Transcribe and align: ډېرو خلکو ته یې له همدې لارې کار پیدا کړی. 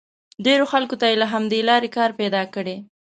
ډېرو 0.45 0.65
خلکو 0.71 0.95
ته 0.99 1.05
یې 1.11 1.15
له 1.21 1.27
همدې 1.33 1.59
لارې 1.69 1.89
کار 1.97 2.09
پیدا 2.19 2.41
کړی. 2.53 2.75